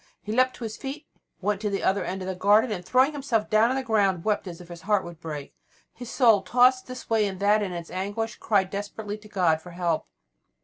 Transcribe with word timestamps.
He 0.23 0.31
leapt 0.31 0.55
to 0.55 0.63
his 0.63 0.77
feet, 0.77 1.05
went 1.41 1.61
to 1.61 1.69
the 1.69 1.83
other 1.83 2.03
end 2.03 2.23
of 2.23 2.27
the 2.27 2.33
garden, 2.33 2.71
and, 2.71 2.83
throwing 2.83 3.11
himself 3.11 3.51
down 3.51 3.69
on 3.69 3.75
the 3.75 3.83
ground, 3.83 4.25
wept 4.25 4.47
as 4.47 4.59
if 4.59 4.69
his 4.69 4.81
heart 4.81 5.03
would 5.03 5.19
break. 5.21 5.53
His 5.93 6.09
soul, 6.09 6.41
tossed 6.41 6.87
this 6.87 7.07
way 7.07 7.27
and 7.27 7.39
that 7.39 7.61
in 7.61 7.71
its 7.71 7.91
anguish, 7.91 8.37
cried 8.37 8.71
desperately 8.71 9.19
to 9.19 9.29
God 9.29 9.61
for 9.61 9.69
help. 9.77 10.07